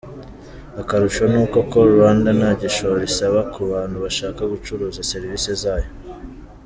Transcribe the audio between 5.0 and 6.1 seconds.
serivisi zayo.